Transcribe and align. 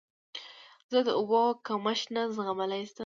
زه 0.91 0.99
د 1.07 1.09
اوبو 1.19 1.41
کمښت 1.67 2.05
نه 2.15 2.23
زغملی 2.35 2.83
شم. 2.91 2.99